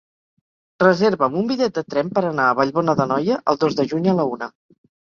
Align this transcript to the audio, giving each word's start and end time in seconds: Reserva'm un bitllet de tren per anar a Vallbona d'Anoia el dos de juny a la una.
Reserva'm 0.83 1.35
un 1.43 1.45
bitllet 1.53 1.77
de 1.77 1.85
tren 1.97 2.11
per 2.17 2.25
anar 2.33 2.49
a 2.49 2.59
Vallbona 2.63 2.99
d'Anoia 3.03 3.41
el 3.55 3.65
dos 3.67 3.81
de 3.83 3.91
juny 3.95 4.15
a 4.17 4.21
la 4.25 4.29
una. 4.37 4.55